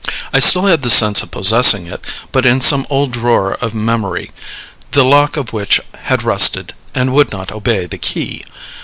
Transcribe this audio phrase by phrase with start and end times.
[0.33, 4.31] I still had the sense of possessing it, but in some old drawer of memory,
[4.93, 8.43] the lock of which had rusted and would not obey the key.